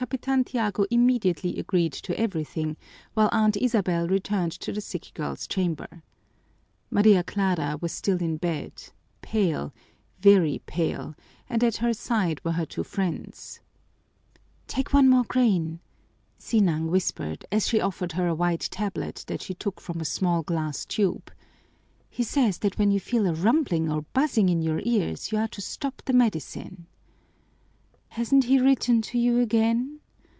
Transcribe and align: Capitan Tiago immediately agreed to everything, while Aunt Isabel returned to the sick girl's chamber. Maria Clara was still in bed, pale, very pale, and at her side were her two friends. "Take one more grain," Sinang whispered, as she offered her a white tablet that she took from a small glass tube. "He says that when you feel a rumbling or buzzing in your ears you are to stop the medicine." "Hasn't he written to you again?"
Capitan 0.00 0.44
Tiago 0.44 0.86
immediately 0.92 1.58
agreed 1.58 1.92
to 1.92 2.16
everything, 2.16 2.76
while 3.14 3.28
Aunt 3.32 3.56
Isabel 3.56 4.06
returned 4.06 4.52
to 4.52 4.70
the 4.72 4.80
sick 4.80 5.10
girl's 5.12 5.48
chamber. 5.48 6.04
Maria 6.88 7.24
Clara 7.24 7.76
was 7.80 7.90
still 7.90 8.18
in 8.22 8.36
bed, 8.36 8.92
pale, 9.22 9.74
very 10.20 10.62
pale, 10.66 11.16
and 11.50 11.64
at 11.64 11.78
her 11.78 11.92
side 11.92 12.40
were 12.44 12.52
her 12.52 12.64
two 12.64 12.84
friends. 12.84 13.58
"Take 14.68 14.92
one 14.94 15.08
more 15.08 15.24
grain," 15.24 15.80
Sinang 16.38 16.92
whispered, 16.92 17.44
as 17.50 17.66
she 17.66 17.80
offered 17.80 18.12
her 18.12 18.28
a 18.28 18.36
white 18.36 18.68
tablet 18.70 19.24
that 19.26 19.42
she 19.42 19.52
took 19.54 19.80
from 19.80 20.00
a 20.00 20.04
small 20.04 20.44
glass 20.44 20.84
tube. 20.84 21.32
"He 22.08 22.22
says 22.22 22.58
that 22.58 22.78
when 22.78 22.92
you 22.92 23.00
feel 23.00 23.26
a 23.26 23.32
rumbling 23.34 23.90
or 23.90 24.02
buzzing 24.12 24.48
in 24.48 24.62
your 24.62 24.80
ears 24.84 25.32
you 25.32 25.38
are 25.38 25.48
to 25.48 25.60
stop 25.60 26.02
the 26.04 26.12
medicine." 26.12 26.86
"Hasn't 28.12 28.44
he 28.44 28.58
written 28.58 29.02
to 29.02 29.18
you 29.18 29.38
again?" 29.38 30.00